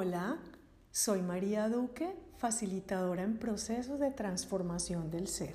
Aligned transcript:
Hola, 0.00 0.38
soy 0.92 1.22
María 1.22 1.68
Duque, 1.68 2.14
facilitadora 2.36 3.24
en 3.24 3.36
procesos 3.36 3.98
de 3.98 4.12
transformación 4.12 5.10
del 5.10 5.26
ser. 5.26 5.54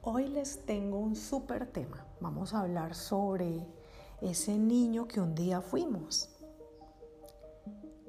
Hoy 0.00 0.28
les 0.28 0.64
tengo 0.64 0.98
un 0.98 1.14
súper 1.14 1.66
tema. 1.66 2.02
Vamos 2.22 2.54
a 2.54 2.60
hablar 2.60 2.94
sobre 2.94 3.66
ese 4.22 4.56
niño 4.56 5.06
que 5.06 5.20
un 5.20 5.34
día 5.34 5.60
fuimos. 5.60 6.30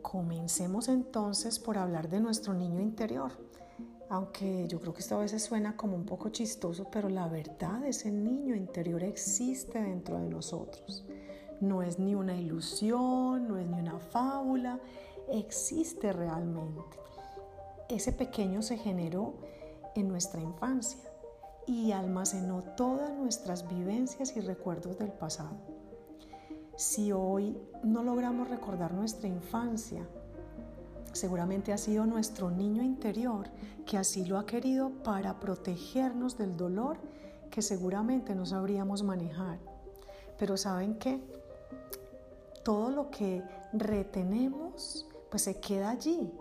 Comencemos 0.02 0.88
entonces 0.88 1.60
por 1.60 1.78
hablar 1.78 2.08
de 2.08 2.22
nuestro 2.22 2.54
niño 2.54 2.80
interior. 2.80 3.34
Aunque 4.10 4.66
yo 4.70 4.80
creo 4.80 4.94
que 4.94 5.02
esto 5.02 5.18
a 5.18 5.24
veces 5.24 5.44
suena 5.44 5.76
como 5.76 5.98
un 5.98 6.06
poco 6.06 6.30
chistoso, 6.30 6.88
pero 6.90 7.10
la 7.10 7.28
verdad, 7.28 7.84
ese 7.84 8.10
niño 8.12 8.56
interior 8.56 9.04
existe 9.04 9.82
dentro 9.82 10.18
de 10.22 10.30
nosotros. 10.30 11.04
No 11.60 11.82
es 11.82 12.00
ni 12.00 12.16
una 12.16 12.38
ilusión, 12.38 13.48
no 13.48 13.58
es 13.58 13.68
ni 13.68 13.80
una 13.80 14.00
fábula, 14.00 14.80
existe 15.30 16.12
realmente. 16.14 16.82
Ese 17.90 18.12
pequeño 18.12 18.62
se 18.62 18.78
generó 18.78 19.34
en 19.96 20.08
nuestra 20.08 20.42
infancia 20.42 21.00
y 21.68 21.92
almacenó 21.92 22.64
todas 22.76 23.12
nuestras 23.12 23.68
vivencias 23.68 24.36
y 24.36 24.42
recuerdos 24.42 24.98
del 24.98 25.12
pasado. 25.12 25.56
Si 26.76 27.12
hoy 27.12 27.58
no 27.84 28.04
logramos 28.04 28.50
recordar 28.50 28.94
nuestra 28.94 29.28
infancia, 29.28 30.08
seguramente 31.12 31.72
ha 31.72 31.78
sido 31.78 32.06
nuestro 32.06 32.50
niño 32.50 32.82
interior 32.82 33.48
que 33.86 33.98
así 33.98 34.26
lo 34.26 34.40
ha 34.40 34.46
querido 34.46 34.90
para 35.04 35.40
protegernos 35.40 36.38
del 36.38 36.58
dolor 36.58 36.98
que 37.52 37.62
seguramente 37.62 38.34
no 38.34 38.46
sabríamos 38.46 39.04
manejar. 39.04 39.60
Pero 40.40 40.58
¿saben 40.58 40.96
qué? 40.96 41.22
Todo 42.64 42.90
lo 42.90 43.12
que 43.12 43.44
retenemos 43.74 45.08
pues 45.34 45.46
se 45.46 45.56
queda 45.56 45.90
allí. 45.90 46.32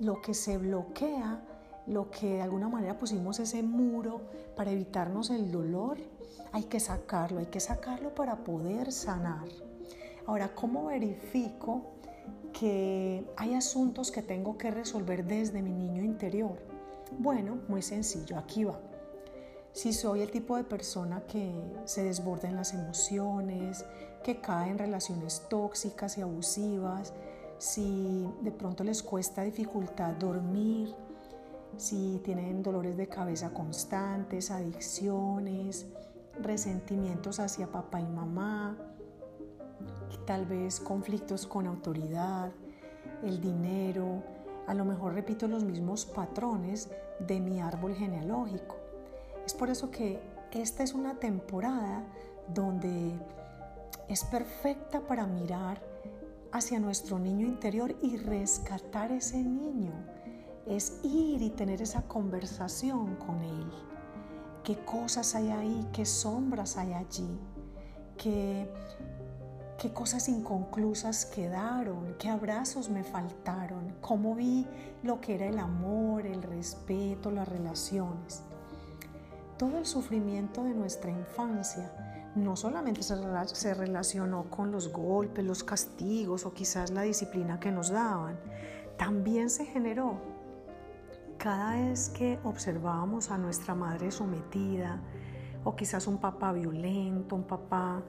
Lo 0.00 0.20
que 0.20 0.34
se 0.34 0.58
bloquea, 0.58 1.42
lo 1.86 2.10
que 2.10 2.34
de 2.34 2.42
alguna 2.42 2.68
manera 2.68 2.98
pusimos 2.98 3.38
ese 3.38 3.62
muro 3.62 4.20
para 4.54 4.72
evitarnos 4.72 5.30
el 5.30 5.50
dolor, 5.50 5.96
hay 6.52 6.64
que 6.64 6.80
sacarlo, 6.80 7.38
hay 7.40 7.46
que 7.46 7.60
sacarlo 7.60 8.14
para 8.14 8.44
poder 8.44 8.92
sanar. 8.92 9.48
Ahora, 10.26 10.54
¿cómo 10.54 10.84
verifico 10.84 11.94
que 12.52 13.26
hay 13.38 13.54
asuntos 13.54 14.10
que 14.10 14.20
tengo 14.20 14.58
que 14.58 14.70
resolver 14.70 15.24
desde 15.24 15.62
mi 15.62 15.72
niño 15.72 16.02
interior? 16.02 16.58
Bueno, 17.18 17.60
muy 17.68 17.80
sencillo, 17.80 18.36
aquí 18.36 18.64
va. 18.64 18.78
Si 19.72 19.94
soy 19.94 20.20
el 20.20 20.30
tipo 20.30 20.58
de 20.58 20.64
persona 20.64 21.22
que 21.22 21.58
se 21.86 22.04
desborda 22.04 22.50
en 22.50 22.56
las 22.56 22.74
emociones, 22.74 23.86
que 24.22 24.42
cae 24.42 24.68
en 24.68 24.76
relaciones 24.76 25.46
tóxicas 25.48 26.18
y 26.18 26.20
abusivas, 26.20 27.14
si 27.64 28.28
de 28.42 28.50
pronto 28.50 28.84
les 28.84 29.02
cuesta 29.02 29.42
dificultad 29.42 30.12
dormir, 30.12 30.94
si 31.78 32.20
tienen 32.22 32.62
dolores 32.62 32.94
de 32.94 33.08
cabeza 33.08 33.54
constantes, 33.54 34.50
adicciones, 34.50 35.86
resentimientos 36.42 37.40
hacia 37.40 37.72
papá 37.72 38.02
y 38.02 38.06
mamá, 38.06 38.76
tal 40.26 40.44
vez 40.44 40.78
conflictos 40.78 41.46
con 41.46 41.66
autoridad, 41.66 42.52
el 43.22 43.40
dinero, 43.40 44.22
a 44.66 44.74
lo 44.74 44.84
mejor 44.84 45.14
repito 45.14 45.48
los 45.48 45.64
mismos 45.64 46.04
patrones 46.04 46.90
de 47.18 47.40
mi 47.40 47.62
árbol 47.62 47.94
genealógico. 47.94 48.76
Es 49.46 49.54
por 49.54 49.70
eso 49.70 49.90
que 49.90 50.20
esta 50.52 50.82
es 50.82 50.92
una 50.92 51.14
temporada 51.14 52.04
donde 52.46 53.18
es 54.06 54.22
perfecta 54.24 55.00
para 55.00 55.26
mirar 55.26 55.93
hacia 56.54 56.78
nuestro 56.78 57.18
niño 57.18 57.48
interior 57.48 57.96
y 58.00 58.16
rescatar 58.16 59.10
ese 59.10 59.42
niño. 59.42 59.92
Es 60.66 61.00
ir 61.02 61.42
y 61.42 61.50
tener 61.50 61.82
esa 61.82 62.02
conversación 62.02 63.16
con 63.16 63.42
él. 63.42 63.72
¿Qué 64.62 64.78
cosas 64.84 65.34
hay 65.34 65.50
ahí? 65.50 65.84
¿Qué 65.92 66.06
sombras 66.06 66.76
hay 66.76 66.92
allí? 66.92 67.40
¿Qué, 68.16 68.70
qué 69.78 69.92
cosas 69.92 70.28
inconclusas 70.28 71.26
quedaron? 71.26 72.14
¿Qué 72.20 72.28
abrazos 72.28 72.88
me 72.88 73.02
faltaron? 73.02 73.92
¿Cómo 74.00 74.36
vi 74.36 74.64
lo 75.02 75.20
que 75.20 75.34
era 75.34 75.46
el 75.46 75.58
amor, 75.58 76.24
el 76.24 76.40
respeto, 76.40 77.32
las 77.32 77.48
relaciones? 77.48 78.44
Todo 79.58 79.76
el 79.76 79.86
sufrimiento 79.86 80.62
de 80.62 80.72
nuestra 80.72 81.10
infancia 81.10 82.03
no 82.34 82.56
solamente 82.56 83.02
se 83.02 83.74
relacionó 83.74 84.44
con 84.50 84.72
los 84.72 84.92
golpes, 84.92 85.44
los 85.44 85.62
castigos 85.62 86.46
o 86.46 86.52
quizás 86.52 86.90
la 86.90 87.02
disciplina 87.02 87.60
que 87.60 87.70
nos 87.70 87.90
daban, 87.90 88.38
también 88.96 89.50
se 89.50 89.64
generó. 89.64 90.16
Cada 91.38 91.74
vez 91.74 92.08
que 92.10 92.38
observábamos 92.44 93.30
a 93.30 93.38
nuestra 93.38 93.74
madre 93.74 94.10
sometida 94.10 95.00
o 95.62 95.76
quizás 95.76 96.06
un 96.06 96.18
papá 96.18 96.52
violento, 96.52 97.36
un 97.36 97.44
papá 97.44 98.02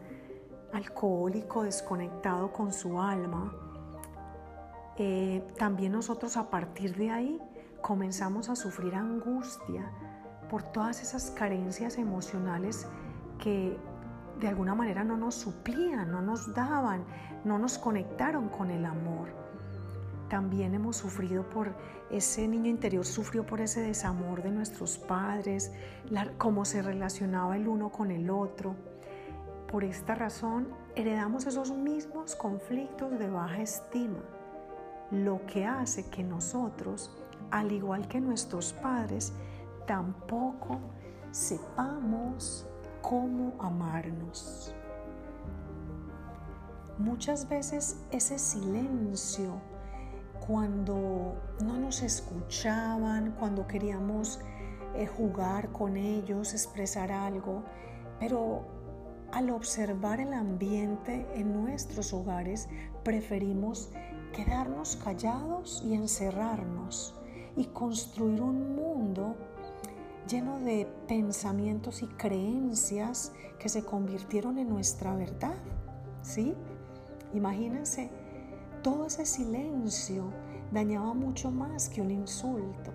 alcohólico 0.73 1.63
desconectado 1.63 2.51
con 2.51 2.73
su 2.73 2.99
alma, 2.99 3.53
eh, 4.97 5.45
también 5.57 5.91
nosotros 5.91 6.37
a 6.37 6.49
partir 6.49 6.95
de 6.95 7.11
ahí 7.11 7.41
comenzamos 7.81 8.49
a 8.49 8.55
sufrir 8.55 8.95
angustia 8.95 9.91
por 10.49 10.63
todas 10.63 11.01
esas 11.01 11.31
carencias 11.31 11.97
emocionales 11.97 12.87
que 13.39 13.77
de 14.40 14.47
alguna 14.47 14.75
manera 14.75 15.03
no 15.03 15.18
nos 15.18 15.35
suplían, 15.35 16.12
no 16.12 16.22
nos 16.22 16.53
daban, 16.53 17.03
no 17.44 17.57
nos 17.57 17.78
conectaron 17.78 18.50
con 18.50 18.72
el 18.72 18.85
amor. 18.85 19.29
También 20.29 20.73
hemos 20.73 20.97
sufrido 20.97 21.44
por 21.50 21.73
ese 22.09 22.47
niño 22.47 22.69
interior, 22.69 23.06
sufrió 23.06 23.46
por 23.46 23.62
ese 23.62 23.81
desamor 23.81 24.44
de 24.44 24.51
nuestros 24.51 24.97
padres, 24.97 25.72
cómo 26.38 26.66
se 26.66 26.81
relacionaba 26.81 27.56
el 27.56 27.68
uno 27.68 27.91
con 27.91 28.12
el 28.12 28.29
otro. 28.29 28.75
Por 29.72 29.84
esta 29.84 30.16
razón 30.16 30.67
heredamos 30.96 31.46
esos 31.46 31.72
mismos 31.72 32.35
conflictos 32.35 33.17
de 33.17 33.29
baja 33.29 33.62
estima, 33.62 34.19
lo 35.12 35.46
que 35.46 35.66
hace 35.66 36.09
que 36.09 36.23
nosotros, 36.23 37.12
al 37.52 37.72
igual 37.72 38.07
que 38.07 38.19
nuestros 38.19 38.73
padres, 38.73 39.34
tampoco 39.85 40.79
sepamos 41.31 42.67
cómo 43.07 43.53
amarnos. 43.59 44.73
Muchas 46.97 47.47
veces 47.47 47.99
ese 48.11 48.39
silencio, 48.39 49.61
cuando 50.47 51.35
no 51.63 51.77
nos 51.77 52.01
escuchaban, 52.01 53.35
cuando 53.38 53.67
queríamos 53.67 54.39
eh, 54.95 55.05
jugar 55.05 55.71
con 55.71 55.97
ellos, 55.97 56.53
expresar 56.53 57.11
algo, 57.11 57.63
pero 58.19 58.66
al 59.31 59.51
observar 59.51 60.19
el 60.19 60.33
ambiente 60.33 61.27
en 61.35 61.53
nuestros 61.53 62.11
hogares, 62.11 62.67
preferimos 63.03 63.91
quedarnos 64.33 64.95
callados 64.95 65.83
y 65.85 65.93
encerrarnos 65.93 67.13
y 67.55 67.66
construir 67.66 68.41
un 68.41 68.75
mundo 68.75 69.35
lleno 70.27 70.59
de 70.59 70.87
pensamientos 71.07 72.01
y 72.01 72.07
creencias 72.07 73.31
que 73.59 73.69
se 73.69 73.83
convirtieron 73.83 74.57
en 74.57 74.69
nuestra 74.69 75.15
verdad. 75.15 75.55
¿Sí? 76.21 76.55
Imagínense, 77.33 78.09
todo 78.81 79.05
ese 79.05 79.25
silencio 79.25 80.31
dañaba 80.71 81.13
mucho 81.13 81.51
más 81.51 81.89
que 81.89 82.01
un 82.01 82.11
insulto. 82.11 82.91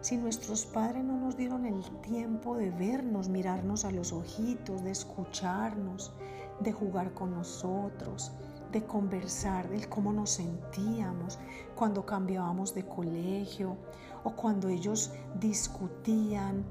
Si 0.00 0.16
nuestros 0.16 0.66
padres 0.66 1.04
no 1.04 1.18
nos 1.18 1.36
dieron 1.36 1.66
el 1.66 1.82
tiempo 2.00 2.56
de 2.56 2.70
vernos, 2.70 3.28
mirarnos 3.28 3.84
a 3.84 3.90
los 3.90 4.12
ojitos, 4.12 4.84
de 4.84 4.92
escucharnos, 4.92 6.12
de 6.60 6.72
jugar 6.72 7.12
con 7.12 7.32
nosotros, 7.32 8.32
de 8.76 8.84
conversar 8.84 9.70
de 9.70 9.88
cómo 9.88 10.12
nos 10.12 10.32
sentíamos 10.32 11.38
cuando 11.74 12.04
cambiábamos 12.04 12.74
de 12.74 12.84
colegio 12.84 13.78
o 14.22 14.32
cuando 14.32 14.68
ellos 14.68 15.12
discutían, 15.40 16.62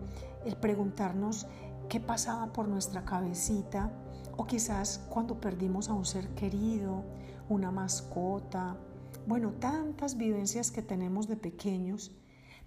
el 0.46 0.56
preguntarnos 0.56 1.48
qué 1.90 2.00
pasaba 2.00 2.54
por 2.54 2.68
nuestra 2.68 3.04
cabecita 3.06 3.92
o 4.38 4.46
quizás 4.46 5.00
cuando 5.10 5.42
perdimos 5.42 5.90
a 5.90 5.94
un 5.94 6.06
ser 6.06 6.28
querido, 6.36 7.04
una 7.50 7.72
mascota, 7.72 8.78
bueno, 9.25 9.54
tantas 9.54 10.16
vivencias 10.16 10.69
que 10.69 10.84
tenemos 10.84 11.28
de 11.28 11.38
pequeños, 11.38 12.12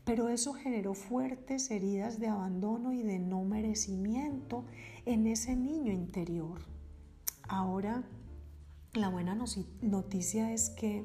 pero 0.05 0.31
eso 0.31 0.53
generó 0.53 0.95
fuertes 0.95 1.71
heridas 1.71 2.19
de 2.19 2.27
abandono 2.27 2.93
y 2.93 3.05
de 3.05 3.21
no 3.21 3.45
merecimiento 3.45 4.65
en 5.07 5.29
ese 5.29 5.55
niño 5.55 5.93
interior. 5.93 6.59
Ahora 7.47 8.03
la 9.01 9.09
buena 9.09 9.37
noticia 9.81 10.53
es 10.53 10.71
que 10.71 11.05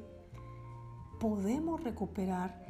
podemos 1.20 1.82
recuperar 1.82 2.62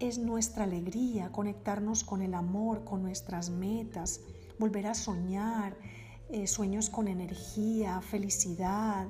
es 0.00 0.18
nuestra 0.18 0.64
alegría, 0.64 1.30
conectarnos 1.30 2.02
con 2.02 2.22
el 2.22 2.34
amor, 2.34 2.84
con 2.84 3.02
nuestras 3.02 3.50
metas, 3.50 4.20
volver 4.58 4.88
a 4.88 4.94
soñar, 4.94 5.76
eh, 6.28 6.48
sueños 6.48 6.90
con 6.90 7.06
energía, 7.06 8.00
felicidad. 8.00 9.06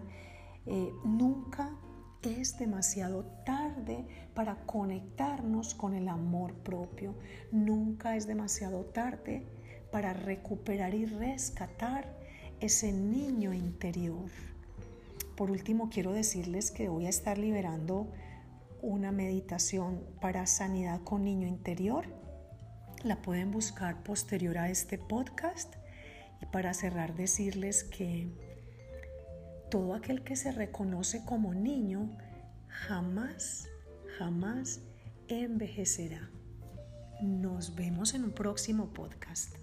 Eh, 0.67 0.93
nunca 1.05 1.75
es 2.23 2.59
demasiado 2.59 3.25
tarde 3.47 4.07
para 4.35 4.67
conectarnos 4.67 5.75
con 5.75 5.95
el 5.95 6.09
amor 6.09 6.53
propio. 6.55 7.15
Nunca 7.51 8.17
es 8.17 8.27
demasiado 8.27 8.85
tarde 8.85 9.47
para 9.91 10.13
recuperar 10.13 10.95
y 10.95 11.07
rescatar 11.07 12.15
ese 12.61 12.93
niño 12.93 13.55
interior. 13.55 14.52
Por 15.43 15.51
último, 15.51 15.91
quiero 15.91 16.13
decirles 16.13 16.71
que 16.71 16.89
voy 16.89 17.07
a 17.07 17.09
estar 17.09 17.37
liberando 17.37 18.13
una 18.81 19.11
meditación 19.11 20.07
para 20.21 20.47
sanidad 20.47 21.01
con 21.03 21.25
niño 21.25 21.49
interior. 21.49 22.07
La 23.03 23.21
pueden 23.23 23.51
buscar 23.51 24.05
posterior 24.05 24.57
a 24.57 24.71
este 24.71 24.99
podcast. 24.99 25.75
Y 26.41 26.47
para 26.47 26.73
cerrar, 26.75 27.17
decirles 27.17 27.83
que 27.83 28.29
todo 29.69 29.95
aquel 29.95 30.23
que 30.23 30.37
se 30.37 30.53
reconoce 30.53 31.25
como 31.25 31.53
niño 31.55 32.17
jamás, 32.69 33.67
jamás 34.19 34.81
envejecerá. 35.27 36.31
Nos 37.21 37.75
vemos 37.75 38.15
en 38.15 38.23
un 38.23 38.31
próximo 38.31 38.93
podcast. 38.93 39.62